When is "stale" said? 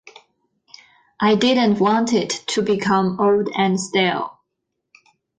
3.79-4.39